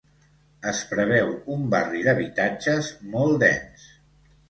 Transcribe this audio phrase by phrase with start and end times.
[0.71, 3.91] Es preveu un barri d'habitatges molt dens.